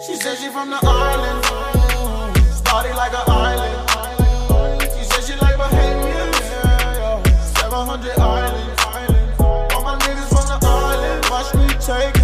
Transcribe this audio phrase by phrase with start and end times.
[0.00, 1.42] She said she from the island.
[2.64, 4.82] Body like an island.
[4.96, 6.32] She said she like Bahamian.
[7.58, 8.82] 700 islands.
[9.38, 11.26] All my niggas from the island.
[11.30, 12.21] Watch me take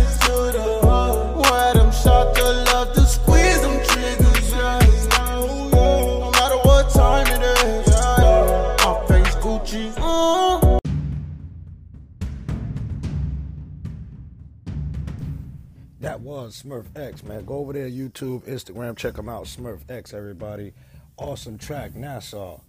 [16.28, 17.46] That was Smurf X, man.
[17.46, 19.44] Go over there, YouTube, Instagram, check them out.
[19.44, 20.74] Smurf X, everybody.
[21.16, 22.60] Awesome track, Nassau.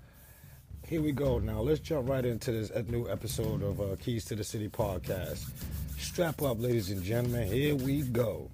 [0.88, 1.60] Here we go now.
[1.60, 5.50] Let's jump right into this new episode of uh, Keys to the City podcast.
[5.98, 7.50] Strap up, ladies and gentlemen.
[7.52, 8.50] Here we go.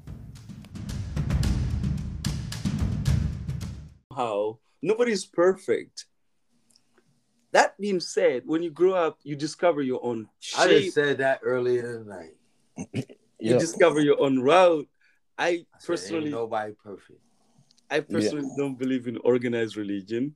[4.15, 6.07] how nobody's perfect.
[7.51, 11.41] That being said, when you grow up, you discover your own I just said that
[11.43, 12.34] earlier tonight.
[12.76, 13.03] you
[13.40, 13.59] Yeah.
[13.59, 14.87] discover your own route.
[15.38, 17.20] I I said, ain't personally, nobody perfect.
[17.89, 20.35] I personally don't believe in organized religion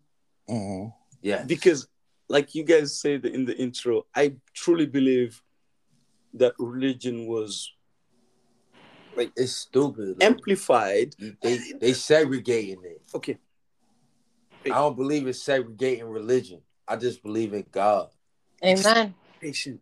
[0.50, 0.88] Mm-hmm.
[1.22, 1.88] Yeah, because,
[2.28, 5.42] like you guys said in the intro, I truly believe
[6.34, 7.72] that religion was
[9.16, 10.20] like it's stupid.
[10.20, 11.16] like, amplified.
[11.42, 13.02] they they segregating it.
[13.14, 13.38] Okay,
[14.66, 16.62] I don't believe in segregating religion.
[16.88, 18.10] I just believe in God.
[18.64, 19.14] Amen.
[19.40, 19.82] patient.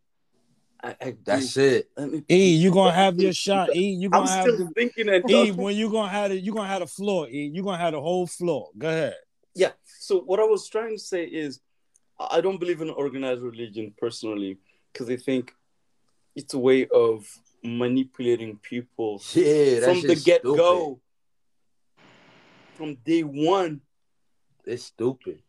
[0.84, 1.90] I, I That's it.
[1.98, 3.76] Let E, you gonna have your shot.
[3.76, 6.44] E, you I'm gonna have still the, thinking and E, when you gonna have it,
[6.44, 7.28] you gonna have the floor.
[7.30, 8.70] E, you gonna have the whole floor.
[8.78, 9.16] Go ahead.
[9.56, 11.60] yeah so what i was trying to say is
[12.20, 14.58] i don't believe in organized religion personally
[14.94, 15.52] because i think
[16.36, 17.26] it's a way of
[17.64, 21.00] manipulating people Yeah, that's from the just get-go
[22.76, 23.82] from day one.
[24.66, 25.40] It's stupid.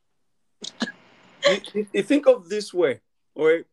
[1.47, 3.01] you, you- you think of this way
[3.37, 3.65] right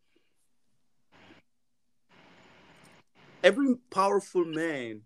[3.46, 5.02] every powerful man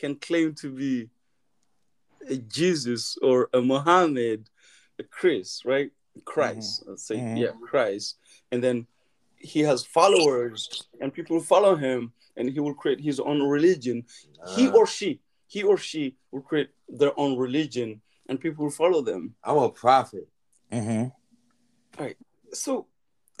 [0.00, 1.08] can claim to be
[2.28, 4.40] a jesus or a muhammad
[4.98, 5.90] a chris right
[6.32, 7.38] christ let's say Mhm.
[7.42, 8.08] yeah christ
[8.52, 8.86] and then
[9.52, 10.60] he has followers
[11.00, 13.96] and people follow him and he will create his own religion
[14.56, 15.10] he Uh, or she
[15.54, 16.02] he or she
[16.32, 16.70] will create
[17.00, 17.88] their own religion
[18.28, 20.26] and people will follow them I'm a prophet.
[20.70, 21.04] Mm-hmm.
[22.64, 22.72] so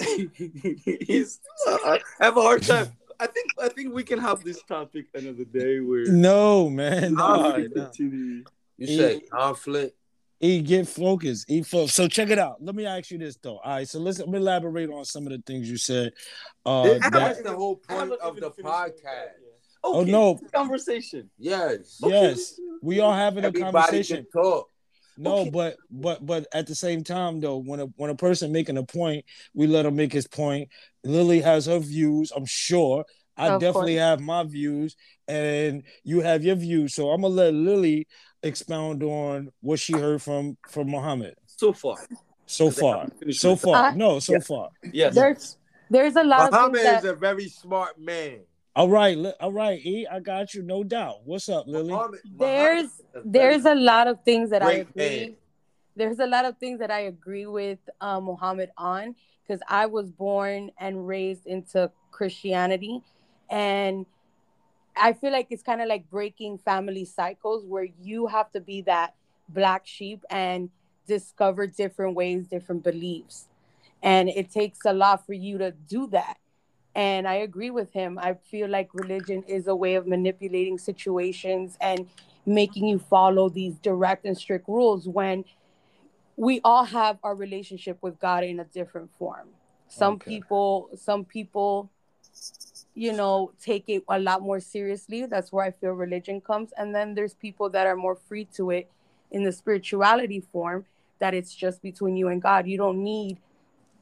[0.00, 2.88] he's I have a hard time.
[3.20, 7.14] I think I think we can have this topic another day where No, man.
[7.14, 7.84] Nah, Conflict nah.
[7.84, 8.44] continue.
[8.78, 8.96] You Yeah.
[8.96, 9.96] say conflict.
[10.42, 11.50] E, get focused.
[11.50, 12.62] E, fo- so check it out.
[12.64, 13.58] Let me ask you this though.
[13.58, 16.12] All right, so let's let me elaborate on some of the things you said.
[16.64, 19.04] Uh, that- that's the whole point of the finished with that podcast.
[19.04, 19.36] yet.
[19.84, 20.38] Oh, no.
[20.52, 21.30] conversation.
[21.38, 21.98] Yes.
[22.02, 24.26] yes, we are having a conversation.
[24.32, 24.70] can talk.
[25.20, 25.50] No, Okay.
[25.50, 28.82] but but but at the same time though, when a when a person making a
[28.84, 30.68] point, we let him make his point.
[31.04, 32.32] Lily has her views.
[32.34, 33.04] I'm sure.
[33.36, 34.02] I Of definitely course.
[34.02, 34.96] have my views,
[35.28, 36.94] and you have your views.
[36.94, 38.06] So I'm gonna let Lily
[38.42, 41.98] expound on what she heard from from Muhammad So far,
[42.46, 43.08] so far.
[43.30, 44.38] So far, Uh, no, so yeah.
[44.40, 44.68] far.
[44.92, 45.14] yes.
[45.14, 45.58] There's
[45.90, 48.40] there's a lot of Muhammad things is that a very smart man.
[48.76, 51.24] All right, li- all right, E, I got you, no doubt.
[51.24, 51.92] What's up, Lily?
[51.92, 55.18] There's Muhammad is a very- there's a lot of things that I agree.
[55.26, 55.36] man.
[55.96, 60.10] There's a lot of things that I agree with uh, Muhammad on because I was
[60.10, 63.02] born and raised into Christianity,
[63.50, 64.06] and
[64.96, 68.82] I feel like it's kind of like breaking family cycles where you have to be
[68.82, 69.14] that
[69.48, 70.70] black sheep and
[71.08, 73.48] discover different ways, different beliefs,
[74.00, 76.38] and it takes a lot for you to do that.
[77.00, 78.18] And I agree with him.
[78.18, 82.06] I feel like religion is a way of manipulating situations and
[82.44, 85.46] making you follow these direct and strict rules when
[86.36, 89.48] we all have our relationship with God in a different form.
[89.88, 90.40] Some Okay.
[90.40, 91.88] people, some people,
[92.94, 95.24] you know, take it a lot more seriously.
[95.24, 96.70] That's where I feel religion comes.
[96.76, 98.90] And then there's people that are more free to it
[99.30, 100.84] in the spirituality form
[101.18, 102.66] that it's just between you and God.
[102.66, 103.38] You don't need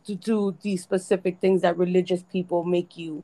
[0.09, 3.23] to do these specific things that religious people make you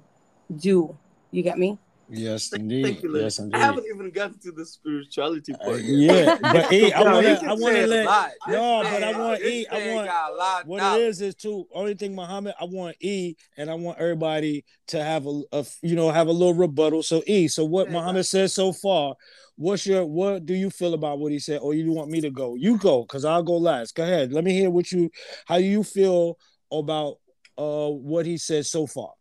[0.56, 0.96] do.
[1.30, 1.78] You get me?
[2.10, 2.84] Yes, Thank- indeed.
[2.84, 3.24] Thank you, Lily.
[3.24, 5.80] yes, I haven't even gotten to the spirituality Uh, part.
[5.80, 6.38] yet.
[6.42, 8.04] yeah, but E, I No, want to, can I want to a let.
[8.46, 11.00] No, but I want E, I want- got a lot What knowledge.
[11.00, 11.66] it is is too.
[11.74, 15.96] Only thing, Muhammad, I want E, and I want everybody to have a, a you
[15.96, 17.02] know, have a little rebuttal.
[17.02, 19.14] So E, so what Yeah, Muhammad said so far.
[19.56, 22.30] What's your what do you feel about what he said, or you want me to
[22.30, 22.54] go?
[22.54, 23.94] You go, cause I'll go last.
[23.94, 24.30] Go ahead.
[24.32, 25.10] Let me hear what you,
[25.46, 26.36] how you feel
[26.70, 27.18] about
[27.56, 29.12] uh what he said so far.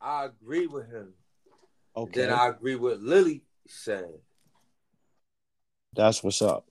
[0.00, 1.14] I agree with him.
[1.96, 4.10] Okay, Then I agree with Lily said.
[5.94, 6.66] that's what's up.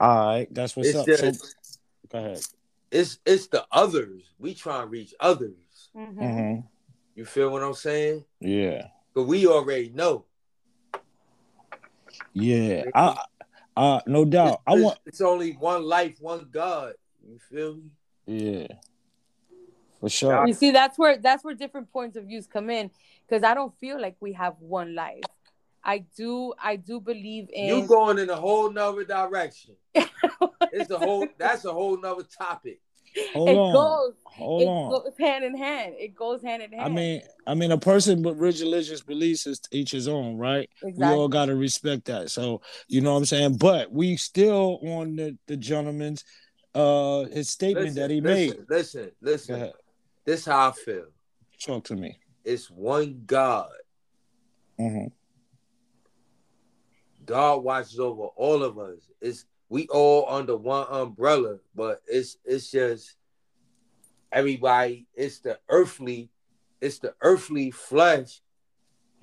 [0.00, 1.06] All right, that's what's It's up.
[1.06, 1.48] just So,
[2.10, 2.40] go ahead.
[2.90, 4.32] it's it's the others.
[4.38, 5.90] We try and reach others.
[5.96, 6.24] Mm-hmm.
[6.24, 6.60] hmm
[7.14, 8.24] You feel what I'm saying?
[8.40, 8.88] Yeah.
[9.14, 10.24] But we already know.
[12.32, 13.18] Yeah, I,
[13.76, 14.62] uh, no doubt.
[14.66, 14.98] I want.
[15.06, 16.94] it's only one life, one God.
[17.26, 17.90] You feel me?
[18.26, 18.66] Yeah,
[20.00, 20.46] for sure.
[20.46, 22.90] You see, that's where that's where different points of views come in
[23.26, 25.24] because I don't feel like we have one life.
[25.82, 29.76] I do I do believe in You going in a whole nother direction.
[29.94, 31.26] It's a whole.
[31.38, 32.80] That's a whole nother topic.
[33.32, 33.72] Hold it on.
[33.72, 34.90] goes Hold it on.
[34.90, 35.94] goes hand in hand.
[35.98, 36.82] It goes hand in hand.
[36.82, 40.68] I mean, I mean, a person with religious beliefs is each his own, right?
[40.82, 42.30] We all gotta respect that.
[42.30, 43.56] So you know what I'm saying.
[43.56, 46.24] But we still on the the gentleman's
[46.74, 48.66] uh his statement Listen, that he listen, made.
[48.68, 49.72] Listen, Go listen.
[50.26, 51.06] This how I feel.
[51.64, 52.18] Talk to me.
[52.44, 53.70] It's one God.
[54.78, 55.12] Mhm.
[57.24, 59.08] God watches over all of us.
[59.20, 63.16] It's we all under one umbrella, but it's it's just
[64.32, 65.06] everybody.
[65.14, 66.28] It's the earthly,
[66.80, 68.42] it's the earthly flesh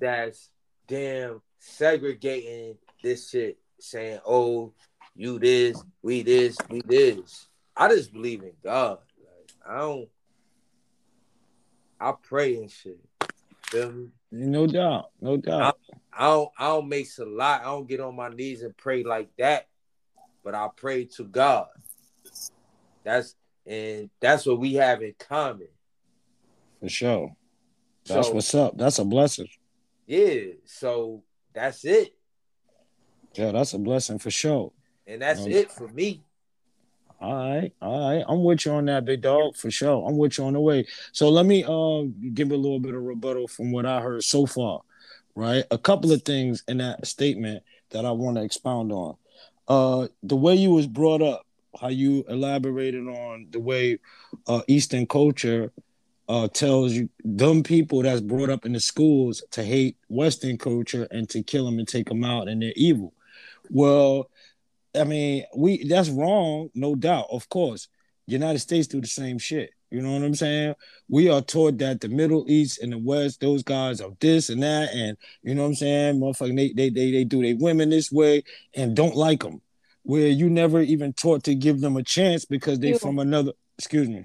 [0.00, 0.50] that's
[0.88, 4.72] damn segregating this shit, saying, "Oh,
[5.14, 8.98] you this, we this, we this." I just believe in God.
[9.18, 10.08] Like I don't.
[12.04, 12.98] I pray and shit.
[13.62, 14.08] Feel me?
[14.30, 15.10] No doubt.
[15.22, 15.78] No doubt.
[16.12, 17.62] I don't I don't make salat.
[17.62, 19.68] I don't get on my knees and pray like that.
[20.42, 21.68] But I pray to God.
[23.04, 23.34] That's
[23.66, 25.68] and that's what we have in common.
[26.80, 27.34] For sure.
[28.04, 28.76] That's So what's up.
[28.76, 29.48] That's a blessing.
[30.06, 31.22] yeah, so
[31.54, 32.14] that's it.
[33.34, 34.72] Yeah, that's a blessing for sure.
[35.06, 36.22] And that's Um, it for me.
[37.24, 38.24] All right, all right.
[38.28, 40.06] I'm with you on that, big dog, for sure.
[40.06, 40.86] I'm with you on the way.
[41.12, 42.02] So let me uh
[42.34, 44.82] give a little bit of rebuttal from what I heard so far.
[45.34, 49.16] Right, a couple of things in that statement that I want to expound on.
[49.66, 51.46] Uh, the way you was brought up,
[51.80, 53.98] how you elaborated on the way
[54.46, 55.72] uh Eastern culture
[56.28, 61.08] uh tells you dumb people that's brought up in the schools to hate Western culture
[61.10, 63.14] and to kill them and take them out and they're evil.
[63.70, 64.28] Well,
[64.96, 67.88] I mean, we that's wrong, no doubt, of course.
[68.26, 69.70] United States do the same shit.
[69.90, 70.74] You know what I'm saying?
[71.08, 74.62] We are taught that the Middle East and the West, those guys are this and
[74.62, 76.20] that, and you know what I'm saying?
[76.20, 78.42] Motherfucking they they they, they do their women this way
[78.74, 79.60] and don't like them.
[80.02, 83.52] Where you never even taught to give them a chance because they You- from another.
[83.78, 84.24] Excuse me.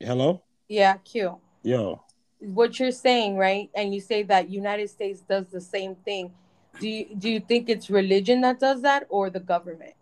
[0.00, 0.42] Hello.
[0.68, 1.38] Yeah, Q.
[1.62, 2.02] Yo.
[2.40, 3.70] What you're saying, right?
[3.74, 6.32] And you say that United States does the same thing.
[6.80, 9.94] Do you do you think it's religion that does that or the government?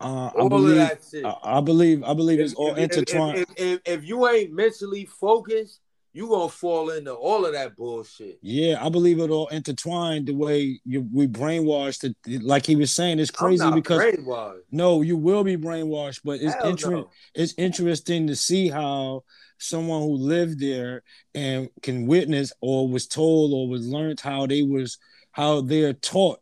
[0.00, 0.76] Uh, I All of believe.
[0.76, 1.24] that shit.
[1.24, 2.04] I, I believe.
[2.04, 3.46] I believe it's If- all if- intertwined.
[3.56, 5.80] If, if, you ain't mentally focused,
[6.12, 8.38] you gonna fall into all of that bullshit.
[8.40, 12.04] Yeah, I believe it all intertwined the way you we brainwashed.
[12.26, 14.60] It, like he was saying, it's crazy because brainwashed.
[14.70, 17.10] no, you will be brainwashed, but it's Hell inter- no.
[17.34, 19.24] it's interesting to see how
[19.58, 21.02] someone who lived there
[21.34, 24.98] and can witness or was told or was learned how they was
[25.32, 26.40] how they're taught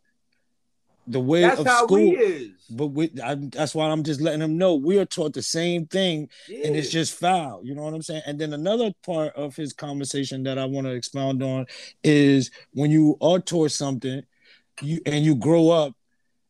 [1.06, 1.98] the way That's of how school.
[2.18, 2.50] is.
[2.70, 5.86] But we, I, that's why I'm just letting them know we are taught the same
[5.86, 6.66] thing Yeah.
[6.66, 7.60] and it's just foul.
[7.64, 8.22] You know what I'm saying?
[8.26, 11.66] And then another part of his conversation that I want to expound on
[12.02, 14.22] is when you are taught something,
[14.82, 15.94] you and you grow up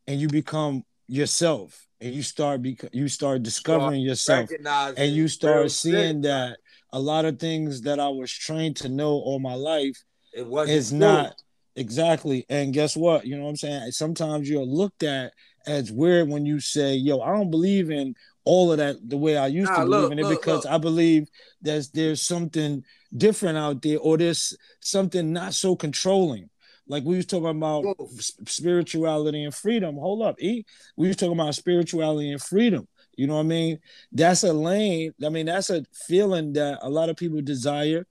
[0.06, 4.50] and you become yourself and you start bec- you start discovering yourself
[4.96, 6.56] and you start seeing that
[6.92, 10.90] a lot of things that I was trained to know all my life it is
[10.90, 10.98] true.
[10.98, 11.34] not
[11.76, 12.44] exactly.
[12.48, 13.26] And guess what?
[13.26, 13.92] You know what I'm saying?
[13.92, 15.32] Sometimes you're looked at
[15.66, 19.36] as weird when you say, "Yo, I don't believe in all of that the way
[19.36, 20.72] I used Nah, to believe look, in it look, because look.
[20.72, 21.28] I believe
[21.62, 22.84] that there's something
[23.16, 26.50] different out there, or there's something not so controlling."
[26.88, 28.08] Like we was talking about Whoa.
[28.46, 29.96] spirituality and freedom.
[29.96, 30.64] Hold up, E.
[30.96, 32.86] We was talking about spirituality and freedom.
[33.16, 33.78] You know what I mean?
[34.12, 35.12] That's a lane.
[35.24, 38.06] I mean, that's a feeling that a lot of people desire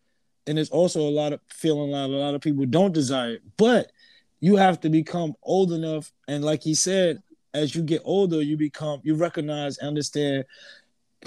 [0.48, 3.34] and it's also a lot of feeling that a lot of people don't desire.
[3.36, 3.42] it.
[3.58, 3.92] But
[4.40, 7.22] you have to become old enough, and like he said,
[7.54, 10.46] as you get older, you become you recognize, understand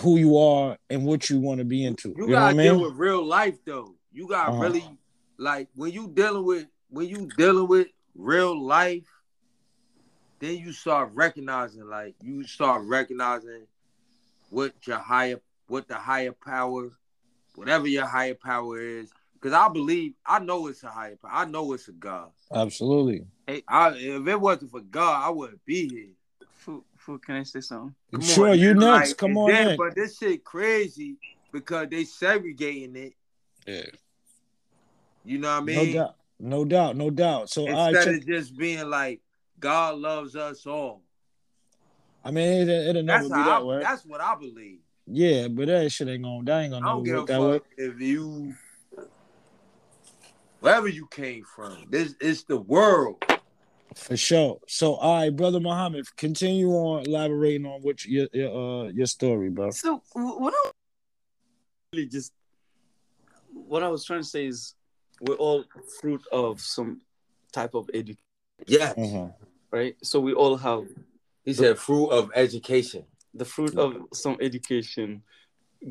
[0.00, 2.10] who you are and what you want to be into.
[2.10, 2.84] You, You, gotta deal mean?
[2.84, 3.94] with real life though.
[4.12, 4.62] You gotta Uh-huh.
[4.64, 4.84] really
[5.38, 9.06] like when you dealing with when you dealing with real life,
[10.40, 13.66] then you start recognizing like you start recognizing
[14.50, 16.90] what your higher what the higher power,
[17.58, 19.10] whatever your higher power is.
[19.34, 21.30] Because I believe I know it's a higher power.
[21.32, 22.30] I know it's a God.
[22.52, 23.26] Absolutely.
[23.46, 26.08] Hey, I if it wasn't for God, I wouldn't be here.
[26.54, 27.94] Fu, Fu, can I say something?
[28.10, 28.98] Come sure, on, you man.
[28.98, 29.10] next.
[29.10, 29.76] Like, Come on then- in.
[29.76, 31.18] But this shit crazy
[31.52, 33.12] because they segregating it.
[33.66, 33.82] Yeah.
[35.24, 35.86] You know what I mean?
[35.86, 36.14] No doubt.
[36.40, 36.96] No doubt.
[36.96, 37.50] No doubt.
[37.50, 38.22] So I Instead check.
[38.22, 39.20] of just being like
[39.60, 41.02] God loves us all.
[42.24, 43.80] I mean, it, it'll never That's be that I, way.
[43.80, 44.80] that's what I believe.
[45.10, 46.44] Yeah, but that shit ain't gonna.
[46.44, 47.84] That ain't gonna don't never give a work that way.
[47.92, 48.54] if you
[50.60, 51.84] wherever you came from.
[51.88, 53.22] This it's the world.
[53.94, 54.60] For sure.
[54.68, 58.50] So, all right, brother Muhammad, continue on elaborating on what your your
[58.84, 59.70] uh your story, bro.
[59.70, 60.70] So what I
[61.94, 62.32] really just
[63.52, 64.74] what I was trying to say is
[65.20, 65.64] we're all
[66.00, 67.00] fruit of some
[67.52, 68.18] type of education,
[68.66, 68.94] Yes.
[68.96, 69.34] Mhm.
[69.70, 69.96] right?
[70.02, 70.86] So we all have
[71.44, 73.04] He said fruit of education.
[73.34, 75.22] The fruit of some education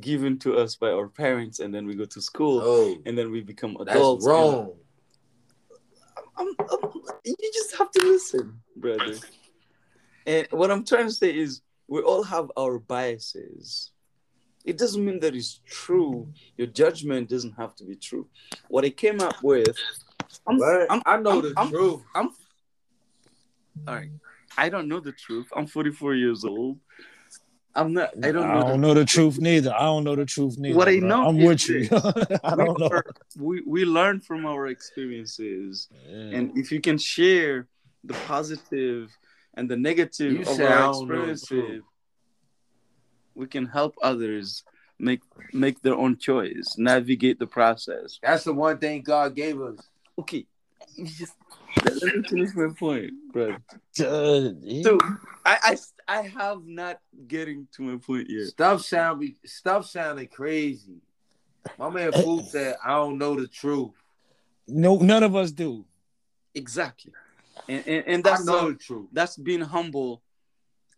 [0.02, 3.32] given to us by our parents, and then we go to school, Oh, and then
[3.32, 4.26] we become adults.
[4.26, 4.74] and- wrong.
[6.40, 6.80] I'm, I'm,
[7.26, 9.16] you just have to listen, brother.
[10.26, 13.92] And what I'm trying to say is, we all have our biases.
[14.66, 16.28] It doesn't mean that it's true.
[16.58, 18.28] Your judgment doesn't have to be true.
[18.68, 19.78] What I came up with,
[20.46, 22.02] I'm, I know the truth.
[22.14, 22.30] I'm,
[23.88, 24.12] all right.
[24.58, 25.48] I don't know the truth.
[25.56, 26.78] I'm 44 years old.
[27.78, 28.10] I'm not.
[28.24, 28.68] I don't I know.
[28.70, 29.74] don't know the truth neither.
[29.74, 30.76] I don't know the truth neither.
[30.78, 31.08] What I bro.
[31.10, 31.88] know I'm with you.
[32.44, 32.90] I we, don't know.
[32.92, 33.06] are-
[33.40, 35.88] we we learn from our experiences.
[36.10, 36.38] Yeah.
[36.38, 37.68] and if you can share
[38.04, 39.16] the positive
[39.56, 41.82] and the negative You of our the experiences
[43.36, 44.64] we can help others
[45.00, 45.22] make
[45.54, 49.78] make their own choice navigate the process That's the one thing God gave us.
[50.22, 50.46] okay
[50.96, 51.36] you just
[51.84, 53.56] let let me finish my point bro
[53.94, 54.98] so
[55.46, 60.32] I, I i have not getting to my point yet Stuff sound be, stuff sounded
[60.32, 60.98] crazy.
[61.78, 62.24] My man eh.
[62.24, 63.92] Food said, "I don't know the truth."
[64.68, 65.86] no, none of us do.
[66.56, 67.12] exactly
[67.70, 69.08] and and, and I that's know not- the truth.
[69.12, 70.22] that's being humble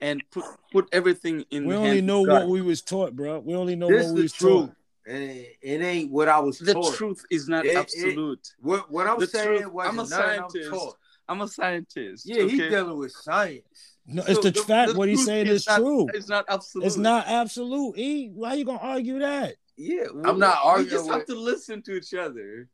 [0.02, 2.34] and put put everything in We the only hands know God.
[2.44, 3.40] what we was taught, bro.
[3.40, 4.76] We only know This what we was truth, taught.
[5.06, 6.94] And it, it ain't what I was the taught.
[6.96, 10.06] truth is not It- it- absolute What what I'm The saying truth- was I'm a
[10.06, 10.72] scientist.
[10.74, 10.90] I'm.
[11.30, 12.26] I'm a scientist.
[12.28, 12.70] Yeah, he okay?
[12.70, 13.98] dealing with science.
[14.08, 14.96] No, it's So the, fact.
[14.96, 16.08] what he's saying is, not, true.
[16.16, 16.86] It's not absolute.
[16.88, 17.98] It's not absolute.
[18.00, 19.56] E, why you gonna argue that?
[19.78, 22.68] Yeah, I'm not We arguing just have to listen to each other.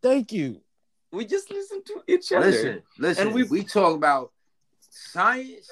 [0.00, 0.60] Thank you.
[1.10, 2.46] We just listen to each other.
[2.46, 3.26] Listen, listen.
[3.26, 4.32] And we- we talk about
[4.90, 5.68] science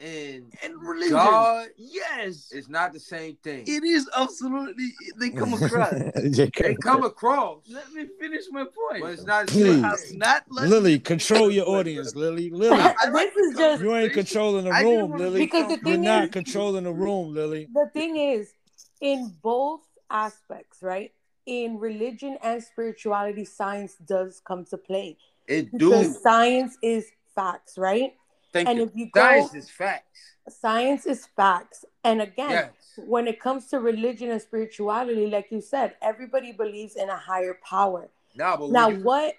[0.00, 1.12] and and religion.
[1.12, 3.64] God yes, it's not the same thing.
[3.66, 4.92] it is absolutely.
[5.18, 5.92] They come across.
[6.14, 9.02] They come across, Let me finish my point.
[9.02, 9.64] but it's not Please.
[9.64, 10.18] same You have thing.
[10.18, 12.50] not let Lily, control your audience, Lily.
[12.50, 15.40] Lily, I like This is just- you ain't controlling the room, Lily.
[15.40, 17.68] Because the You're thing not controlling the room, Lily.
[17.72, 18.54] the thing is,
[19.00, 21.12] in both aspects, right?
[21.46, 25.16] In religion and spirituality, science does come to play
[25.46, 26.20] It because do.
[26.20, 28.14] science is facts, right?
[28.52, 28.84] Thank and you.
[28.84, 30.20] if you go, Science is facts.
[30.48, 31.84] science is facts.
[32.02, 32.72] And again, Yes.
[32.96, 37.58] when it comes to religion and spirituality, like you said, everybody believes in a higher
[37.64, 38.08] power.
[38.34, 39.34] Nah, but Now, you, what?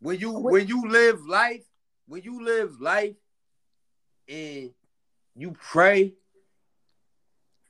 [0.00, 1.64] when you What- when you live life,
[2.06, 3.16] when you live life,
[4.28, 4.72] and
[5.34, 6.14] you pray,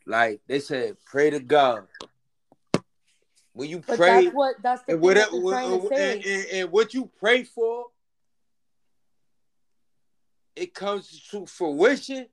[0.06, 1.86] like they said, pray to God.
[3.54, 5.88] When you pray, that's what that's the and thing whatever, that they're trying to uh,
[5.88, 6.12] say.
[6.16, 7.86] and, and- and what you pray for,
[10.56, 12.26] it comes to fruition.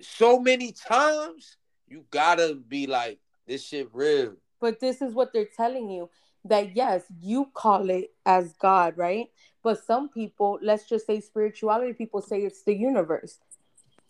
[0.00, 1.56] So many times,
[1.88, 4.34] you gotta be like, this shit real.
[4.60, 6.10] But this is what they're telling you
[6.44, 9.30] that yes, you call it as God, right?
[9.62, 13.38] But some people, let's just say spirituality, people say it's the universe.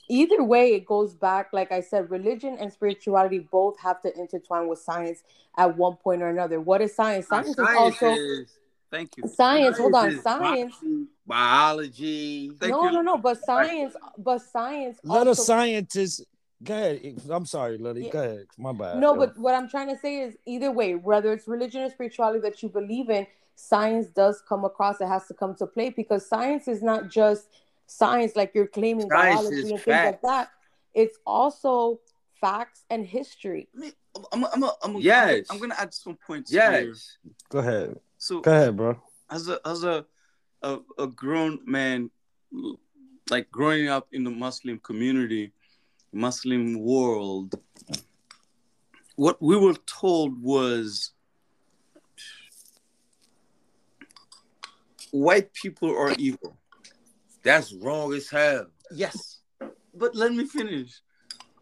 [0.08, 4.68] Either way, it goes back, like I said, religion and spirituality both have to intertwine
[4.68, 5.23] with science
[5.56, 6.61] at one point or another.
[6.61, 7.26] What is science?
[7.26, 8.58] Science, is also is,
[8.90, 9.28] Thank you.
[9.28, 9.78] science.
[9.78, 10.76] Hold on, science.
[11.26, 12.50] biology.
[12.60, 12.92] Thank no, you.
[12.92, 13.18] no, no.
[13.18, 14.98] But science, but science.
[15.02, 16.24] Let a scientist.
[16.62, 17.20] Go ahead.
[17.28, 18.06] I'm sorry, Lily.
[18.06, 18.12] Yeah.
[18.12, 18.46] Go ahead.
[18.56, 18.98] My bad.
[18.98, 22.40] No, but what I'm trying to say is either way, whether it's religion or spirituality
[22.40, 23.26] that you believe in,
[23.56, 25.00] science does come across.
[25.00, 27.48] It has to come to play because science is not just
[27.86, 30.50] science like you're claiming Science biology is and things like that.
[30.94, 32.00] It's also
[32.40, 33.68] facts and history.
[33.76, 33.92] I mean,
[34.32, 35.46] I'm, I'm, I'm, I'm, Yes.
[35.50, 36.86] I'm, gonna add some points here.
[36.88, 37.18] Yes.
[37.50, 37.98] go ahead.
[38.18, 39.00] So Go ahead, bro.
[39.30, 40.04] as a as a,
[40.62, 42.11] a a grown man
[43.30, 45.52] like growing up in the muslim community
[46.12, 47.54] muslim world
[49.16, 51.12] what we were told was
[55.11, 56.56] white people are evil
[57.42, 58.66] That's wrong as hell.
[58.92, 59.40] yes
[59.94, 61.00] but let me finish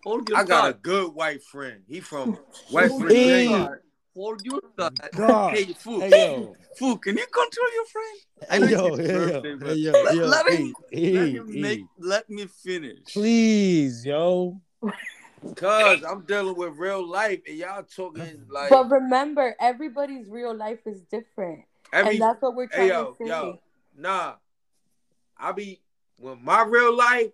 [0.05, 1.83] hold your I got a good white friend.
[1.89, 2.39] He from
[2.73, 3.81] West Hold your Virginia.
[4.15, 4.21] Thought.
[4.21, 5.55] hold your thought God.
[5.55, 6.57] hey Fu, Hey yo.
[6.77, 8.95] Fu, can you control your friend I Hey know yo.
[8.95, 9.27] it's Hey his yo.
[9.43, 9.93] birthday, Hey but yo.
[10.03, 10.27] let- yo.
[10.27, 11.61] let hey, him- hey, let him hey.
[11.61, 14.61] make let me finish Please, yo.
[15.57, 20.81] Cause I'm dealing with real life and y'all talking like But remember, everybody's real life
[20.87, 21.65] is different.
[21.93, 23.27] every and that's what we're hey trying yo, to say.
[23.27, 23.61] yo,
[23.97, 24.35] nah.
[25.37, 25.81] I be
[26.19, 27.31] when my real life,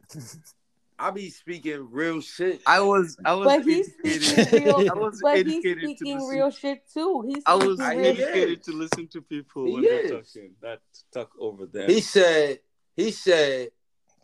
[1.01, 2.61] I be speaking real shit.
[2.67, 4.77] I was I was But he's speaking real.
[4.91, 7.25] I was but he's speaking real shit too.
[7.27, 10.51] He's I was I real hear educated to listen to people He when they're talking,
[10.61, 10.81] That
[11.11, 11.89] talk over them.
[11.89, 12.59] He said,
[12.97, 13.71] he said,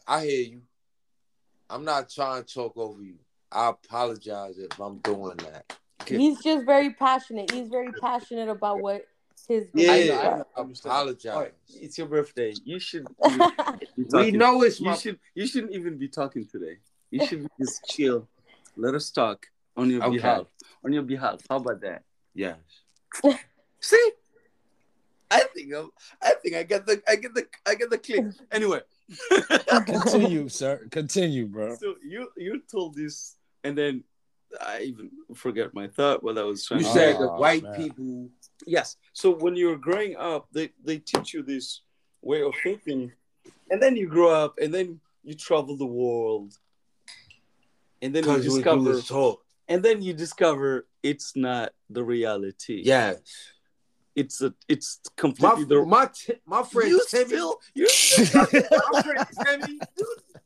[0.06, 0.62] I hear you.
[1.70, 3.16] I'm not trying to talk over you.
[3.50, 5.74] I apologize if I'm doing that.
[6.06, 7.50] He's just very passionate.
[7.50, 9.06] He's very passionate about what
[9.46, 11.32] his Yeah, I, beliefs yeah, I apologize.
[11.32, 12.54] All right, it's your birthday.
[12.64, 13.06] You should.
[13.96, 15.18] be We know it's You my should.
[15.34, 16.78] You shouldn't even be talking today.
[17.10, 18.28] You should just chill.
[18.76, 20.16] Let us talk on your Okay.
[20.16, 20.46] behalf.
[20.84, 21.40] On your behalf.
[21.48, 22.02] How about that?
[22.34, 22.56] yes.
[23.80, 24.10] See,
[25.30, 25.90] I think I'm,
[26.22, 28.24] I think I get the I get the I get the click.
[28.50, 28.80] Anyway,
[29.86, 30.86] Continue, sir.
[30.90, 31.76] Continue, bro.
[31.76, 34.02] so you you told this, and then
[34.60, 36.80] I even forget my thought what I was trying.
[36.80, 37.18] You to said say.
[37.18, 37.74] the Oh, white man.
[37.76, 38.30] people.
[38.66, 38.96] Yes.
[39.12, 41.82] So when you're growing up, they they teach you this
[42.22, 43.12] way of thinking,
[43.70, 46.54] and then you grow up, and then you travel the world,
[48.02, 49.44] and then you Because we do discover, talk.
[49.68, 52.82] and then you discover it's not the reality.
[52.84, 53.20] Yes.
[54.14, 55.84] it's a it's My completely the.
[55.84, 57.24] my ti- my friend you Timmy.
[57.26, 58.46] still you still
[58.92, 59.78] my friend Timmy.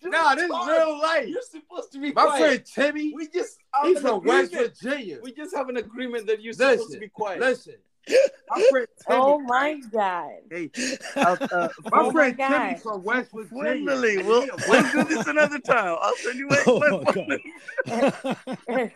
[0.03, 1.29] Nah, this is real life.
[1.29, 2.41] You're supposed to be My quiet.
[2.69, 3.13] friend Timmy.
[3.15, 4.77] we just have He's an from West agreement.
[4.79, 5.19] Virginia.
[5.23, 7.41] We just have an agreement that you're supposed to be quiet.
[7.41, 7.75] listen.
[8.51, 9.21] My friend Timmy.
[9.21, 10.31] Oh my god.
[10.51, 10.71] Hey,
[11.17, 12.49] uh, uh, My Oh friend God.
[12.69, 13.85] Timmy from West Virginia.
[13.85, 14.19] Friendly.
[14.23, 15.97] We'll, we'll do this another time.
[16.01, 18.93] I'll send you my, Oh my my god.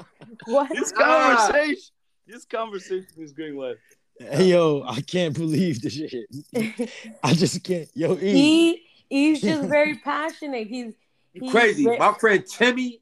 [0.47, 0.71] what?
[0.73, 1.83] This conversation,
[2.27, 3.75] this conversation is going well.
[4.19, 6.27] Hey yo, I can't believe this shit.
[7.23, 7.89] I just can't.
[7.95, 8.33] Yo, E.
[8.33, 8.84] he
[9.15, 10.67] he's just very passionate.
[10.67, 10.95] He's
[11.33, 11.85] he's crazy.
[11.85, 13.01] ve- My friend Timmy.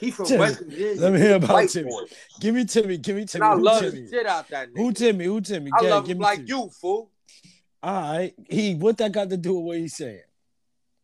[0.00, 1.00] He from Timmy, West Virginia.
[1.00, 1.90] let me hear about White Timmy.
[1.90, 2.02] boy.
[2.40, 2.98] Give me Timmy.
[2.98, 3.46] Give me And Timmy.
[3.46, 4.02] I Who love Timmy?
[4.02, 4.76] the shit out that nigga.
[4.76, 5.24] Who Timmy?
[5.24, 5.70] Who Timmy?
[5.74, 6.48] I Yeah, love give him me like Timmy.
[6.48, 7.10] you, fool.
[7.82, 8.34] All right.
[8.50, 10.20] He what that got to do with what he's saying?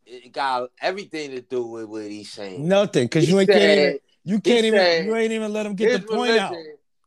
[0.04, 2.68] It got everything to do with what he's saying.
[2.68, 5.64] Nothing, because you ain't can't said even you can't even said you ain't even let
[5.64, 6.56] him get the point religion, out.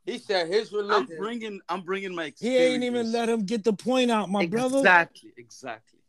[0.05, 0.91] He said his religion.
[0.91, 1.17] I'm religion.
[1.17, 4.79] bringing, I'm bringing my He ain't even let him get the point out, my brother.
[4.79, 5.99] Exactly, exactly.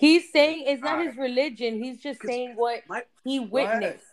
[0.00, 1.82] He's saying it's not his religion.
[1.82, 4.04] He's just saying what My, he witnessed.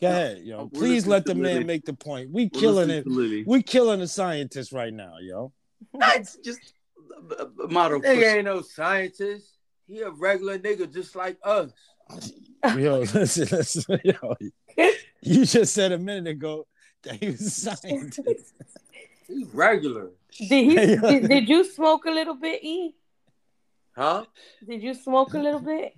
[0.00, 0.64] Go ahead, yo.
[0.72, 2.30] We're Please let the man make the point.
[2.30, 3.46] We we're killing listening it.
[3.46, 5.52] We killing the scientist right now, yo.
[5.94, 6.74] It's just
[7.38, 9.58] a, a matter of Nigga ain't no scientist.
[9.86, 11.70] He a regular nigga just like us.
[12.76, 14.36] Yo, listen, listen, yo.
[15.20, 16.66] You just said a minute ago
[17.02, 18.54] that he was a scientist.
[19.26, 20.10] He's regular.
[20.38, 20.74] Did he?
[20.96, 22.94] Did, did you smoke a little bit, E?
[23.94, 24.24] Huh?
[24.66, 25.94] Did you smoke a little bit?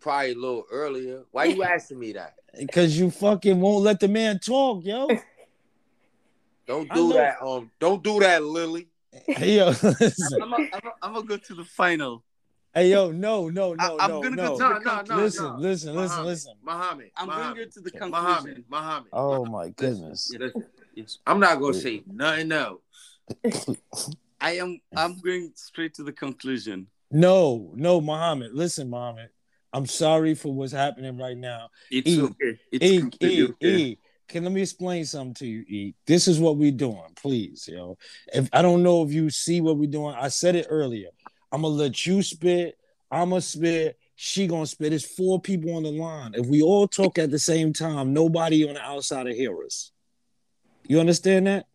[0.00, 1.22] Probably a little earlier.
[1.30, 2.34] Why you asking me that?
[2.58, 5.08] Because you fucking won't let the man talk, yo.
[6.66, 7.42] Don't do that.
[7.42, 8.88] Um, don't do that, Lily.
[9.26, 9.66] Hey, yo.
[9.68, 9.74] I'm
[10.38, 12.22] gonna I'm a, I'm go to the final.
[12.72, 14.56] Hey, yo, no, no, no, I- I'm no, gonna no.
[14.56, 15.16] go to No, the no, conclusion.
[15.16, 15.58] no, listen, no.
[15.58, 16.26] listen, listen, Muhammad.
[16.26, 16.54] listen.
[16.64, 17.10] Muhammad.
[17.16, 17.54] I'm Muhammad.
[17.54, 18.12] bringing it to the conclusion.
[18.22, 18.64] Muhammad.
[18.70, 19.08] Muhammad.
[19.12, 20.30] Oh my goodness.
[20.40, 20.52] Yes,
[20.94, 21.18] yes.
[21.26, 22.80] I'm not gonna say nothing else.
[24.40, 24.80] I am.
[24.96, 26.86] I'm going straight to the conclusion.
[27.12, 28.52] No, no, Muhammad.
[28.54, 29.28] Listen, Muhammad.
[29.72, 31.68] I'm sorry for what's happening right now.
[31.90, 32.58] It's E, okay.
[32.70, 33.76] It's E, E, okay.
[33.76, 33.98] E.
[34.28, 35.94] Can let me explain something to you, E.
[36.06, 37.98] This is what we're doing, please, yo.
[38.32, 41.08] If I don't know if you see what we're doing, I said it earlier.
[41.50, 42.78] I'm gonna let you spit.
[43.10, 43.98] I'm gonna spit.
[44.14, 44.90] She gonna spit.
[44.90, 46.32] There's four people on the line.
[46.34, 49.90] If we all talk at the same time, nobody on the outside will hear us.
[50.86, 51.66] You understand that?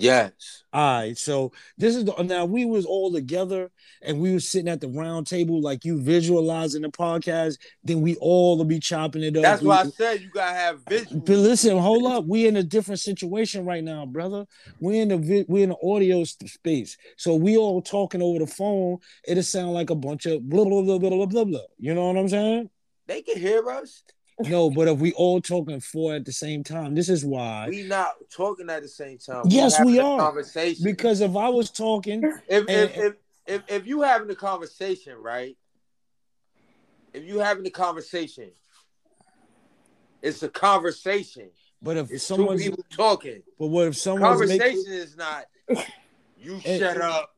[0.00, 0.62] Yes.
[0.72, 3.70] All right, so this is the now we was all together
[4.02, 7.58] and we was sitting at the round table like you visualizing the podcast.
[7.84, 9.42] Then we all will be chopping it up.
[9.42, 11.20] That's We- why I said you gotta have visual.
[11.20, 12.24] But listen, hold up.
[12.26, 14.46] We in a different situation right now, brother.
[14.80, 18.46] We in the vi- we in the audio space, so we all talking over the
[18.46, 18.98] phone.
[19.26, 21.60] It'll sound like a bunch of blah blah blah blah blah blah blah.
[21.78, 22.70] You know what I'm saying?
[23.06, 24.02] They can hear us.
[24.48, 27.66] No, but if we all talking four at the same time, this is why.
[27.68, 29.44] We not talking at the same time.
[29.48, 30.18] Yes, we are.
[30.20, 30.84] Conversation.
[30.84, 33.14] Because if I was talking, if if, and- if
[33.46, 35.56] if if you having a conversation, right?
[37.12, 38.50] If you having a conversation,
[40.22, 41.50] it's a conversation.
[41.82, 43.42] but if It's two people talking.
[43.58, 45.44] but what if someone's making, Conversation is not.
[46.38, 47.30] You shut up.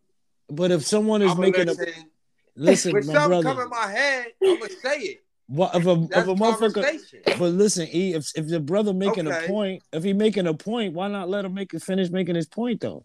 [0.50, 2.10] but if someone is I'm making a listen.
[2.54, 5.24] listen, When my something brother, come in my head, I'm gonna say it.
[5.52, 7.38] What if a if a motherfucker?
[7.38, 9.44] But listen, E, if if the brother making Okay.
[9.44, 12.36] a point, if he making a point, why not let him make it finish making
[12.36, 13.04] his point though?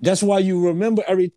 [0.00, 1.36] That's why you remember everything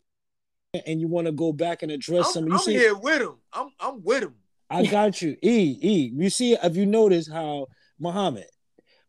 [0.87, 2.47] and you want to go back and address I'm, some.
[2.47, 3.35] You I'm see, here with him.
[3.53, 4.35] I'm I'm with him.
[4.71, 5.37] I got you.
[5.43, 6.11] E, E.
[6.15, 7.67] You see, if you notice how
[7.99, 8.45] Muhammad,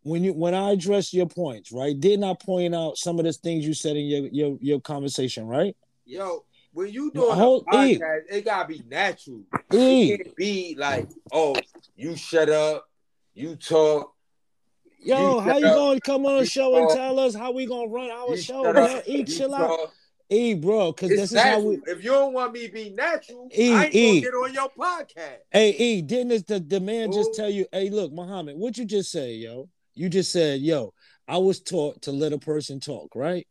[0.03, 1.99] when you when I address your points, right?
[1.99, 5.47] Didn't I point out some of the things you said in your your, your conversation,
[5.47, 5.75] right?
[6.05, 7.99] Yo, when you doing Hold- a E.
[7.99, 9.41] podcast, it gotta be natural.
[9.73, 11.57] E, It can't be like, oh,
[11.97, 12.87] you shut up,
[13.35, 14.15] you talk,
[15.03, 15.75] yo, You how you up.
[15.75, 18.63] gonna come on You the show and tell us how we gonna run our show,
[18.65, 18.85] shut bro?
[18.85, 19.69] up, E, you chill out.
[19.79, 19.95] talk.
[20.33, 21.81] E, bro, because It's this is how we.
[21.87, 24.21] If you don't want me to be natural, E, I ain't E.
[24.21, 25.39] gonna get on your podcast.
[25.51, 28.85] Hey, E, didn't this, the, the man just tell you, hey, look, Muhammad, what you
[28.85, 29.69] just say, yo?
[29.95, 30.95] You just said, yo,
[31.27, 33.45] I was taught to let a person talk, right?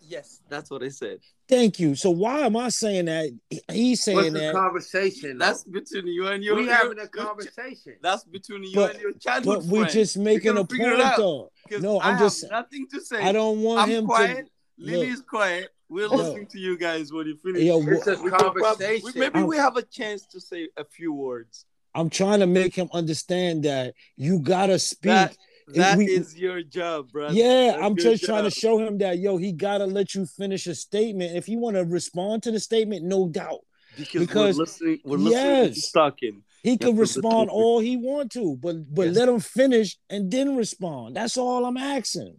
[0.00, 1.20] Yes, that's what I said.
[1.52, 1.94] Thank you.
[1.94, 3.28] So why am I saying that?
[3.70, 4.54] He's saying What's saying the that.
[4.54, 5.36] conversation?
[5.36, 6.56] That's between you and your.
[6.56, 7.96] we your- having a conversation.
[8.00, 9.92] That's between you But- and your childhood But we friend.
[9.92, 11.18] just making a point out.
[11.18, 11.52] though.
[11.68, 13.20] 'Cause no, I I'm just- have nothing to say.
[13.20, 14.46] I don't want I'm him quiet.
[14.46, 14.52] to.
[14.78, 15.14] Lily Look.
[15.14, 15.68] is quiet.
[15.90, 16.14] We're Yo.
[16.16, 17.62] listening to you guys when you finish.
[17.64, 19.10] Yo, It's a We conversation.
[19.14, 21.66] we- maybe I'm- we have a chance to say a few words.
[21.94, 25.02] I'm trying to make him understand that you gotta speak.
[25.02, 25.36] That
[25.74, 27.30] that is we- your job, bro.
[27.30, 30.26] yeah, That's I'm your just trying to show him that yo, he gotta let you
[30.26, 31.36] finish a statement.
[31.36, 33.60] If you want to respond to the statement, no doubt.
[33.96, 34.98] because, because- we're listening.
[35.04, 35.42] We're listening.
[35.44, 35.86] Yes.
[35.86, 36.42] to talking.
[36.62, 39.16] He to could respond all he want to, but but Yes.
[39.16, 41.16] let him finish and then respond.
[41.16, 42.38] That's all I'm asking.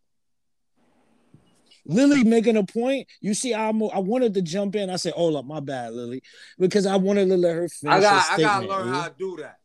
[1.86, 3.08] Lily making a point.
[3.20, 4.90] You see, I'm, I wanted to jump in.
[4.90, 6.24] I said, "Oh, look, my bad, Lily,"
[6.58, 8.24] because I wanted to let her finish I got.
[8.24, 8.92] her I gotta learn E.
[8.92, 9.58] how to do that.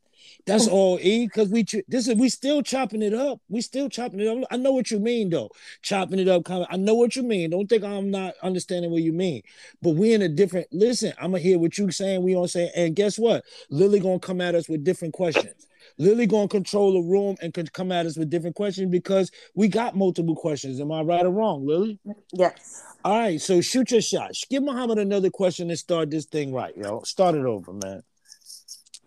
[0.48, 0.72] That's oh.
[0.72, 1.26] all, E.
[1.26, 3.40] Because we this is we still chopping it up.
[3.48, 4.48] We still chopping it up.
[4.50, 5.50] I know what you mean, though.
[5.82, 6.68] Chopping it up, kind of.
[6.70, 7.50] I know what you mean.
[7.50, 9.42] Don't think I'm not understanding what you mean.
[9.82, 10.68] But we in a different.
[10.72, 12.22] Listen, I'm gonna hear what you saying.
[12.22, 13.44] We gonna say, and guess what?
[13.68, 15.66] Lily gonna come at us with different questions.
[15.98, 19.68] Lily gonna control the room and can come at us with different questions because we
[19.68, 20.80] got multiple questions.
[20.80, 21.98] Am I right or wrong, Lily?
[22.32, 22.84] Yes.
[23.04, 24.32] All right, so shoot your shot.
[24.48, 27.02] Give Muhammad another question and start this thing right, yo.
[27.02, 28.02] Start it over, man.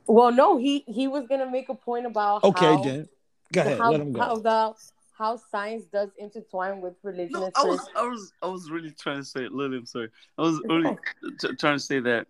[0.07, 3.09] Well, no, he he was gonna make a point about Okay, how, then.
[3.53, 4.19] Go ahead, how, let him go.
[4.19, 4.73] how the
[5.17, 7.39] how science does intertwine with religion.
[7.39, 9.77] No, I was, I was, I was really trying to say, Lily.
[9.77, 10.09] I'm sorry.
[10.37, 10.97] I was really
[11.39, 12.27] t- trying to say that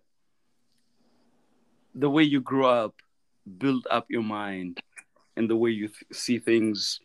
[1.94, 2.94] the way you grew up
[3.58, 4.80] build up your mind,
[5.36, 7.00] and the way you th- see things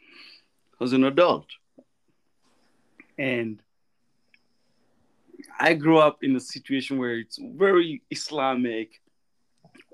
[0.81, 1.47] as an adult.
[3.17, 3.61] And
[5.59, 9.01] I grew up in a situation where it's very Islamic,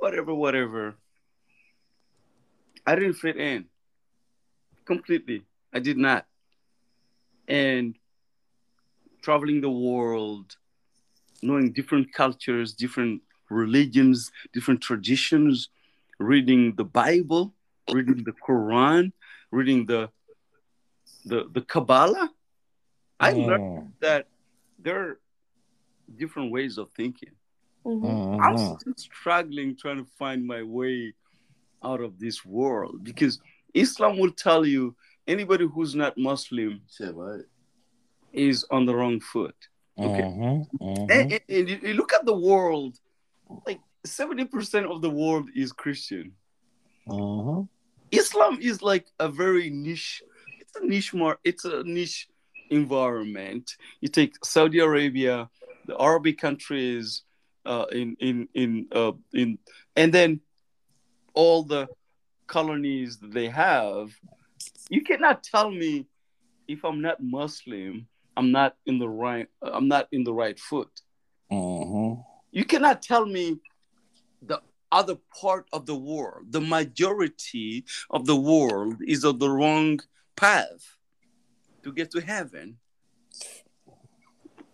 [0.03, 0.95] whatever, whatever.
[2.85, 3.67] I didn't fit in
[4.83, 5.45] completely.
[5.73, 6.25] I did not.
[7.47, 7.95] And
[9.21, 10.57] traveling the world,
[11.41, 15.69] knowing different cultures, different religions, different traditions,
[16.19, 17.53] reading the Bible,
[17.89, 19.13] reading the Quran,
[19.51, 20.09] reading the
[21.25, 22.29] the, the Kabbalah,
[23.21, 24.27] I learned Mm, that
[24.77, 25.19] there are
[26.17, 27.31] different ways of thinking.
[27.85, 28.39] Mhm.
[28.41, 28.79] I'm mhm.
[28.79, 31.13] still struggling trying to find my way
[31.83, 33.39] out of this world because
[33.73, 34.95] Islam will tell you
[35.27, 37.41] anybody who's not Muslim Shit, what?
[38.31, 39.55] is on the wrong foot.
[39.99, 40.23] Okay.
[40.23, 41.11] Mhm, mhm.
[41.11, 42.97] And, and- and you you look at the world,
[43.67, 46.33] like 70% of the world is Christian.
[47.07, 47.67] Mhm.
[48.11, 50.23] Islam is like a very niche,
[50.59, 52.27] it's a niche mar- it's a niche
[52.69, 53.75] environment.
[54.01, 55.49] You take Saudi Arabia,
[55.85, 57.23] the Arabic countries,
[57.65, 59.57] uh, in in in uh, in,
[59.95, 60.41] and then
[61.33, 61.87] all the
[62.47, 64.11] colonies that they have.
[64.89, 66.07] You cannot tell me
[66.67, 69.47] if I'm not Muslim, I'm not in the right.
[69.61, 70.91] I'm not in the right foot.
[71.51, 72.23] Mhm.
[72.51, 73.59] You cannot tell me
[74.41, 79.99] the other part of the world, the majority of the world is on the wrong
[80.35, 80.97] path
[81.83, 82.77] to get to heaven.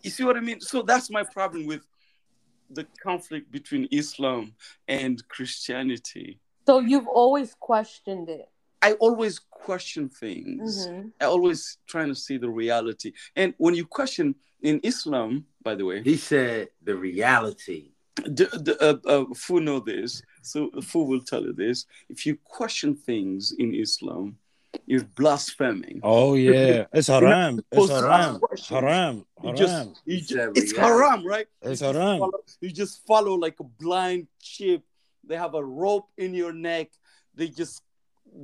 [0.04, 0.60] You see what I mean?
[0.62, 1.84] So that's my problem with
[2.69, 4.53] the conflict between Islam
[4.88, 6.39] and Christianity.
[6.67, 8.49] So you've always questioned it.
[8.82, 10.88] I always question things.
[10.88, 11.12] Mhm.
[11.19, 13.12] I always trying to see the reality.
[13.36, 17.91] And when you question in Islam, by the way, He said the reality.
[18.15, 21.86] the, the, uh, uh, Fu know this, so Fu will tell you this.
[22.10, 24.38] If you question things in Islam,
[24.86, 25.99] you're blaspheming.
[26.03, 27.60] Oh yeah, it's haram.
[27.60, 28.12] It's Supposed to haram.
[28.36, 28.79] ask questions.
[28.79, 29.15] Haram.
[29.41, 29.55] You Haram.
[29.55, 30.75] just, you He it's reality.
[30.77, 31.47] haram, right?
[31.62, 32.19] It's you just haram.
[32.19, 34.84] Follow, you just follow like a blind sheep.
[35.27, 36.89] They have a rope in your neck.
[37.36, 37.82] They just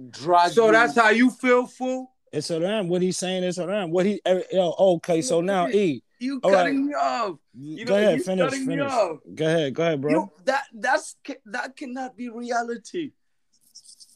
[0.09, 0.51] drag.
[0.51, 0.71] So you.
[0.73, 2.11] that's how you feel, fool?
[2.31, 2.89] It's haram.
[2.89, 3.91] What he's saying is haram.
[3.91, 4.19] What he?
[4.25, 5.21] Eh, yo, okay.
[5.21, 6.01] So now E.
[6.19, 7.37] you all cutting me off.
[7.57, 8.17] You go know, ahead.
[8.17, 8.43] you Finish.
[8.49, 8.91] cutting me Finish.
[8.91, 9.17] off.
[9.35, 9.73] Go ahead.
[9.73, 10.11] Go ahead, bro.
[10.11, 13.11] You, that that's that cannot be reality.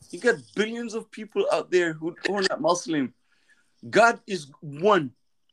[0.09, 3.13] You got billions of people out there who who are not Muslim.
[3.89, 5.11] God is one.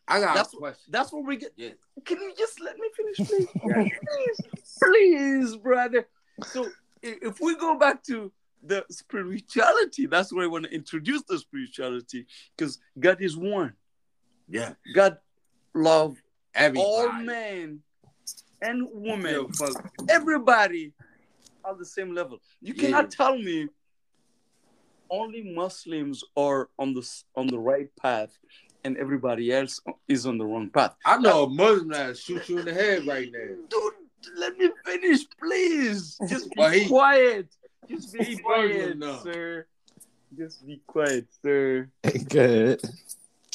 [0.08, 0.90] I got That's a question.
[0.90, 1.52] that's what we get.
[1.56, 1.70] Yeah.
[2.04, 3.48] Can you just let me finish, please?
[3.62, 4.42] please,
[4.82, 6.08] please, brother.
[6.44, 6.66] So
[7.02, 12.26] if we go back to the spirituality, that's where I want to introduce the spirituality
[12.56, 13.74] because God is one.
[14.48, 14.74] Yeah.
[14.94, 15.18] God
[15.74, 16.16] love
[16.54, 16.88] Everybody.
[16.88, 17.80] all men
[18.62, 19.46] and women,
[20.08, 20.92] everybody
[21.64, 22.40] are the same level.
[22.60, 22.82] You Yeah.
[22.82, 23.68] cannot tell me
[25.10, 28.36] only Muslims are on the on the right path
[28.84, 30.94] and everybody else is on the wrong path.
[31.04, 33.54] I know a Muslim that shoot you in the head right now.
[33.68, 33.92] Dude,
[34.36, 36.16] let me finish, please.
[36.28, 37.48] Just be he- quiet.
[37.88, 39.66] Just be quiet, sir.
[40.36, 41.88] Just be quiet, sir.
[42.02, 42.80] Hey, good.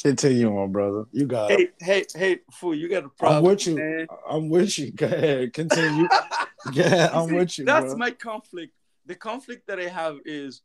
[0.02, 1.04] Continue on, brother.
[1.12, 1.74] You got it.
[1.78, 3.38] Hey, hey, hey, fool, you got a problem.
[3.38, 3.76] I'm with you.
[3.76, 4.06] man.
[4.28, 4.90] I'm with you.
[4.90, 5.52] Go ahead.
[5.52, 6.08] Continue.
[6.72, 7.64] yeah, I'm See, with you.
[7.64, 7.96] That's bro.
[7.96, 8.72] my conflict.
[9.06, 10.62] The conflict that I have is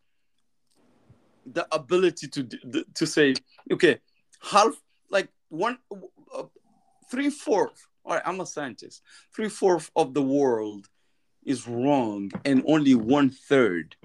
[1.54, 2.44] the ability to
[2.94, 3.36] to say,
[3.72, 4.00] okay,
[4.42, 4.74] half
[5.10, 5.78] like one,
[6.36, 6.44] uh,
[7.10, 7.88] three fourth.
[8.06, 9.02] All right, I'm a scientist.
[9.36, 10.88] Three fourth of the world
[11.44, 13.96] is wrong, and only one third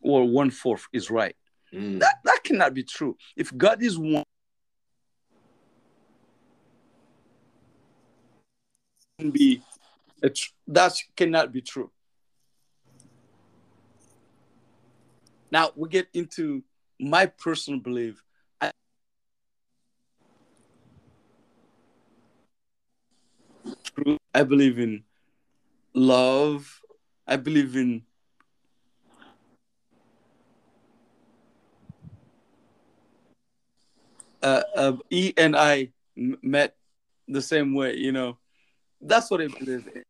[0.00, 1.36] or one fourth is right.
[1.72, 2.00] Mm.
[2.00, 3.16] That that cannot be true.
[3.36, 4.24] If God is one.
[9.18, 9.62] Be
[10.22, 11.90] tr- that cannot be true.
[15.50, 16.64] Now we get into
[17.00, 18.22] my personal belief.
[18.60, 18.70] I,
[24.34, 25.04] I believe in
[25.94, 26.80] love.
[27.26, 28.02] I believe in
[34.42, 36.76] uh, uh, E and I met
[37.26, 37.96] the same way.
[37.96, 38.38] You know,
[39.00, 40.02] that's what I believe in.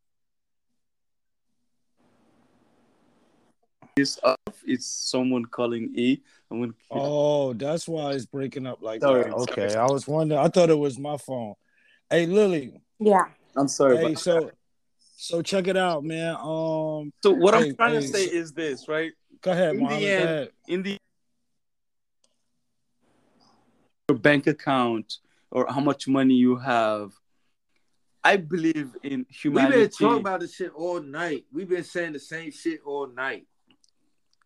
[3.97, 4.35] It's, uh,
[4.67, 6.21] it's someone calling E.
[6.51, 6.73] I'm gonna.
[6.91, 9.33] Oh, that's why it's breaking up like Sorry, that.
[9.35, 9.89] Okay, sorry.
[9.89, 10.41] I was wondering.
[10.41, 11.55] I thought it was my phone.
[12.11, 12.81] Hey, Lily.
[12.99, 13.27] Yeah.
[13.57, 13.99] I'm sorry.
[13.99, 14.51] Hey, about so
[15.17, 16.35] so check it out, man.
[16.35, 19.13] Um, So what Hey, I'm trying hey, to say so- is this, right?
[19.41, 20.49] go ahead, In the end- ahead.
[20.69, 20.97] In the
[24.09, 25.19] your bank account
[25.51, 27.13] or how much money you have,
[28.25, 29.77] I believe in humanity.
[29.79, 31.45] We've been talking about this shit all night.
[31.53, 33.47] We've been saying the same shit all night.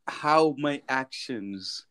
[0.09, 1.87] How my actions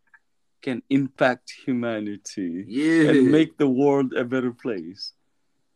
[0.62, 3.12] can impact humanity Yeah.
[3.12, 5.14] and make the world a better place.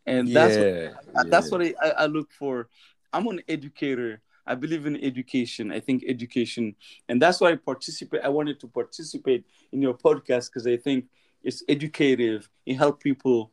[0.06, 2.68] And that's what yeah, uh, that's what I, I, look for.
[3.12, 4.20] I'm an educator.
[4.44, 5.70] I believe in education.
[5.70, 6.74] I think education,
[7.08, 8.22] and that's why I participate.
[8.24, 11.04] I wanted to participate in your podcast because I think
[11.44, 12.48] it's educative.
[12.66, 13.52] It help people,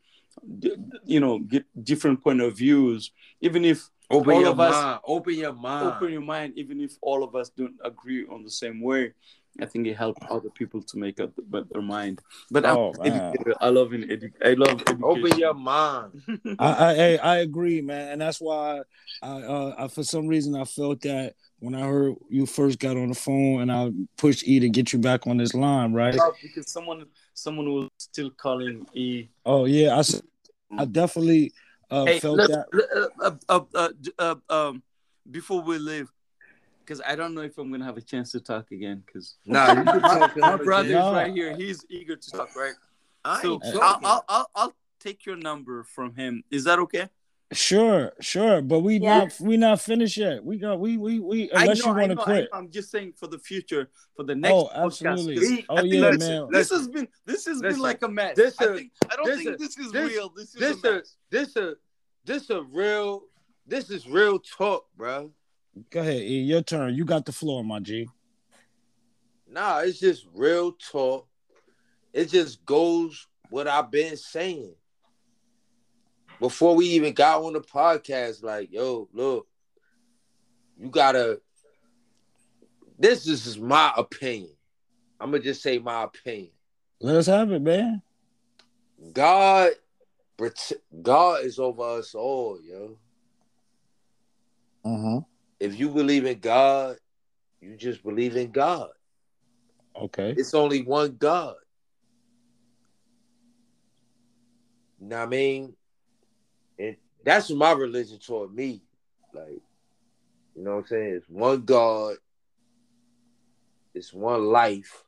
[1.06, 3.12] you know, get different point of views.
[3.42, 5.00] Even if Open all your of us- mind.
[5.06, 5.88] Open your mind.
[5.96, 9.14] open your mind, even if all of us don't agree on the same way,
[9.62, 12.22] I think it helps other people to make up but their mind.
[12.50, 13.34] But I'm Oh, man.
[13.60, 15.04] I love in edu- I love education.
[15.04, 16.22] Open your mind.
[16.60, 18.82] I, I I I agree, man, and that's why
[19.22, 22.96] I, uh, I for some reason I felt that when I heard you first got
[22.96, 26.18] on the phone and I pushed E to get you back on this line, right?
[26.42, 29.28] because someone someone was still calling E.
[29.46, 30.04] Oh yeah, I
[30.82, 31.52] I definitely
[31.92, 33.10] uh, Hey, felt let's, that.
[33.22, 34.84] uh, uh, uh, uh, uh, um,
[35.30, 36.12] before we leave,
[36.80, 39.04] because I don't know if I'm gonna have a chance to talk again.
[39.06, 40.90] Because Nah, you can my him brother's.
[40.90, 41.14] No.
[41.14, 41.56] right here.
[41.56, 42.56] He's eager to talk.
[42.56, 42.74] Right.
[43.24, 44.00] I So I'll.
[44.04, 46.44] I'll I'll I'll take your number from him.
[46.52, 47.10] Is that okay?
[47.52, 49.20] Sure, sure, but we Yeah.
[49.20, 50.46] not we not finished yet.
[50.46, 52.48] We got we we we unless know, you want to quit.
[52.54, 54.86] I am just saying for the future, for the next Oh, podcast.
[54.86, 55.36] absolutely.
[55.38, 56.48] 'cause He- Oh yeah, this, man.
[56.52, 58.36] this has been this has been like a mess.
[58.36, 60.30] this I a- think I don't this think a- this is this- real.
[60.30, 61.76] This is This a a this a
[62.26, 63.24] this a real
[63.66, 65.32] this is real talk, bro.
[65.90, 66.42] Go ahead, E.
[66.42, 66.94] Your turn.
[66.94, 68.08] You got the floor, my G.
[69.48, 71.28] Nah, it's just real talk.
[72.14, 74.76] It just goes what I've been saying.
[76.40, 79.48] Before we even got on the podcast, like, yo, look,
[80.78, 81.42] you gotta.
[82.98, 84.52] This is my opinion.
[85.20, 86.52] I'm gonna just say my opinion.
[87.02, 88.02] Let us have it, man.
[89.14, 89.72] God,
[91.02, 92.98] God is over us all, yo.
[94.86, 95.22] Uh-huh.
[95.60, 96.98] If you believe in God,
[97.62, 98.90] you just believe in God.
[99.96, 100.34] Okay.
[100.38, 101.56] It's only one God.
[105.02, 105.76] You know what I mean?
[106.80, 108.82] And that's what my religion taught me.
[109.34, 109.62] Like,
[110.56, 111.14] you know what I'm saying?
[111.16, 112.16] It's one God,
[113.94, 115.04] it's one life,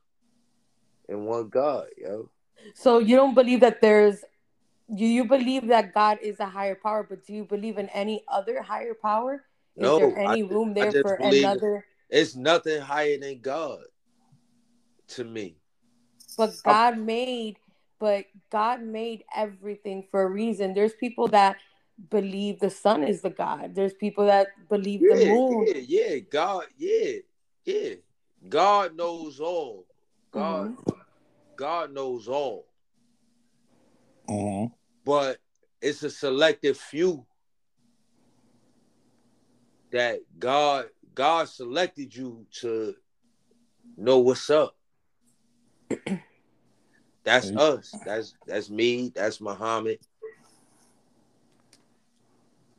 [1.10, 2.30] and one God, yo.
[2.76, 4.24] So you don't believe that there's
[4.94, 8.24] do you believe that God is a higher power, but do you believe in any
[8.28, 9.46] other higher power?
[9.78, 11.86] Is No, there any I- room there for another?
[12.10, 13.86] It's nothing higher than God
[15.10, 15.56] to me.
[16.38, 17.58] But God made,
[18.02, 20.74] but God made everything for a reason.
[20.74, 21.58] There's people that
[22.10, 23.76] believe the sun is the God.
[23.76, 25.68] There's people that believe the moon.
[25.68, 26.20] yeah, yeah.
[26.20, 27.18] God, yeah,
[27.64, 27.94] yeah.
[28.50, 29.86] God knows all.
[30.32, 30.76] God,
[31.56, 32.66] God knows all.
[34.28, 34.68] Uh-huh.
[35.04, 35.40] but
[35.82, 37.26] it's a selective few
[39.92, 42.96] that God God selected you to
[43.98, 44.76] know what's up.
[47.24, 47.92] That's us.
[48.06, 49.12] That's that's me.
[49.14, 50.00] That's Muhammad.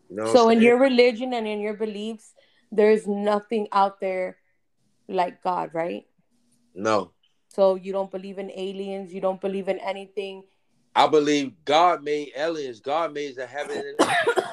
[0.08, 2.34] You know So in your religion and in your beliefs,
[2.70, 4.36] there's nothing out there
[5.08, 6.06] like God, right?
[6.74, 7.12] no,
[7.48, 10.44] So you don't believe in aliens, you don't believe in anything.
[10.94, 12.80] I believe God made aliens.
[12.80, 14.44] God made the heaven and earth.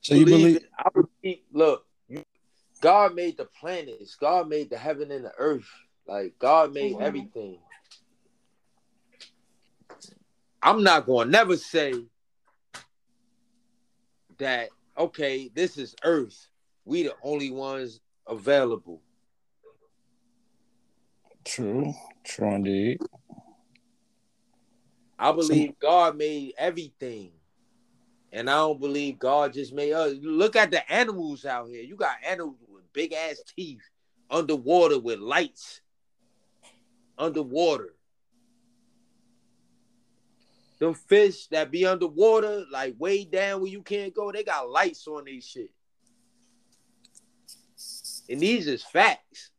[0.00, 0.56] So you believe?
[0.56, 1.38] it- I believe.
[1.52, 1.89] Look, you,
[2.80, 4.16] God made the planets.
[4.16, 5.68] God made the heaven and the earth.
[6.06, 7.02] Like God made Mhm.
[7.02, 7.60] everything.
[10.62, 12.06] I'm not going to never say
[14.38, 14.70] that.
[14.98, 16.48] Okay, this is Earth.
[16.84, 19.00] We the only ones available.
[21.44, 23.00] True, true indeed.
[25.18, 27.32] I believe God made everything.
[28.32, 30.14] And I don't believe God just made us.
[30.20, 31.82] Look at the animals out here.
[31.82, 32.56] You got animals
[32.92, 33.82] big ass teeth
[34.30, 35.80] underwater with lights.
[37.18, 37.94] Underwater.
[40.78, 45.06] Them fish that be underwater, like way down where you can't go, they got lights
[45.06, 45.70] on these shit.
[48.30, 49.50] And these is facts.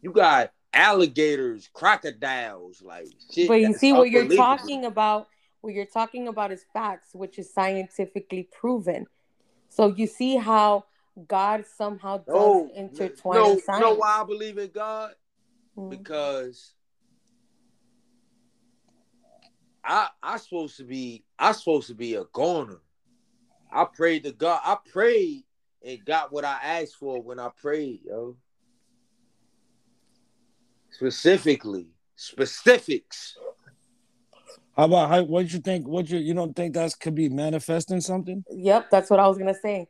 [0.00, 3.48] You got alligators, crocodiles, like shit.
[3.48, 5.28] But you see what you're talking about,
[5.60, 9.06] what you're talking about is facts, which is scientifically proven.
[9.68, 10.84] So you see how
[11.28, 13.80] God somehow does No, intertwine no, with science.
[13.80, 15.12] know why I believe in God?
[15.76, 15.90] Mm.
[15.90, 16.74] Because
[19.82, 22.80] I I supposed to be I supposed to be a goner.
[23.72, 24.60] I prayed to God.
[24.64, 25.44] I prayed
[25.84, 28.36] and got what I asked for when I prayed, yo.
[30.90, 33.36] Specifically, specifics.
[34.76, 35.86] How about how, what you think?
[35.86, 38.44] What you you don't think that could be manifesting something?
[38.50, 39.88] Yep, that's what I was gonna say.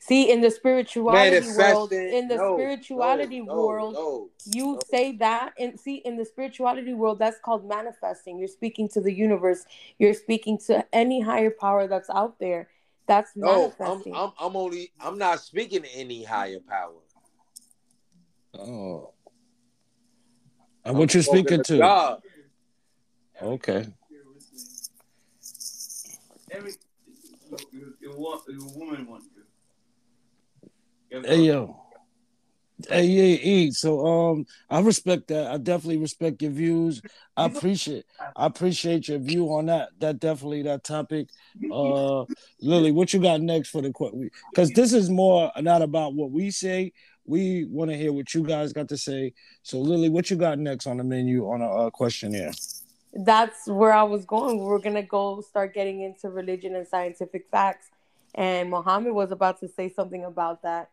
[0.00, 4.30] See, in the spirituality world, in the No, spirituality no, no, world, no.
[4.44, 4.80] you no.
[4.90, 9.12] say that and see in the spirituality world that's called manifesting you're speaking to the
[9.12, 9.64] universe
[9.98, 12.68] you're speaking to any higher power that's out there
[13.06, 16.92] that's No, I'm, I'm I'm only I'm not speaking to any higher power.
[18.58, 19.12] Oh,
[20.84, 21.78] and what you I'm speaking to?
[21.78, 22.22] God.
[23.40, 23.86] Okay,
[26.50, 26.72] Every
[27.72, 29.30] you, you, want you woman want you.
[29.36, 29.37] You
[31.10, 31.80] hey yo,
[32.88, 33.70] hey yeah, E.
[33.70, 35.50] So um, I respect that.
[35.50, 37.00] I definitely respect your views.
[37.36, 38.04] I appreciate
[38.36, 39.90] I appreciate your view on that.
[40.00, 41.30] That definitely that topic.
[41.72, 42.24] Uh,
[42.60, 44.30] Lily, what you got next for the question?
[44.50, 46.92] Because this is more not about what we say.
[47.24, 49.34] We want to hear what you guys got to say.
[49.62, 52.52] So Lily, what you got next on the menu on a uh, questionnaire?
[53.24, 57.88] that's where i was going we're gonna go start getting into religion and scientific facts
[58.34, 60.90] and Muhammad was about to say something about that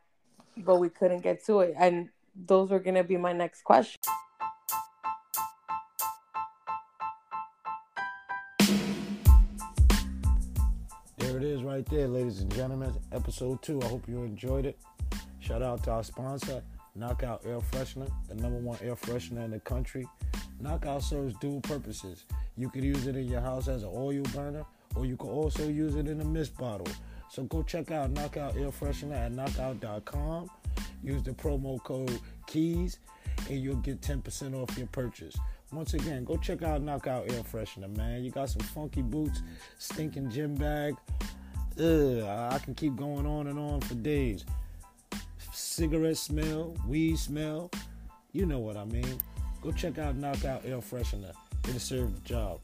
[0.57, 2.09] but we couldn't get to it and
[2.47, 3.99] those were gonna be my next question
[11.17, 12.93] There it is right there, ladies and gentlemen.
[13.11, 13.81] Episode two.
[13.81, 14.77] I hope you enjoyed it.
[15.39, 16.63] Shout out to our sponsor,
[16.95, 20.07] Knockout Air Freshener, the number one air freshener in the country.
[20.61, 22.25] Knockout serves dual purposes.
[22.55, 24.63] You could use it in your house as an oil burner,
[24.95, 26.87] or you could also use it in a mist bottle.
[27.36, 30.50] So go check out Knockout Air Freshener at knockout.com.
[31.04, 32.17] Use the promo code
[32.48, 33.00] KEYS
[33.50, 35.36] and you'll get 10% off your purchase.
[35.74, 38.24] Once again, go check out Knockout Air Freshener, man.
[38.24, 39.41] You got some funky boots,
[39.80, 40.95] stinking gym bag.
[41.78, 44.45] Ugh, I can keep going on and on for days.
[45.52, 47.69] Cigarette smell, weed smell.
[48.32, 49.17] You know what I mean.
[49.62, 51.34] Go check out Knockout Air Freshener.
[51.67, 52.62] It'll serve the job.